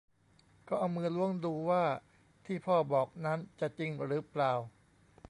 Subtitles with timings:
[0.67, 1.83] ก็เอามือล้วงดูว่า
[2.45, 4.53] ที่พ่อบอกนั้นจะจริงหรือเปล่า